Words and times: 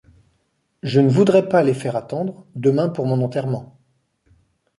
Je 0.81 0.99
ne 0.99 1.09
voudrais 1.09 1.47
pas 1.47 1.61
les 1.61 1.75
faire 1.75 1.95
attendre, 1.95 2.47
demain, 2.55 2.89
pour 2.89 3.05
mon 3.05 3.21
enterrement. 3.23 3.77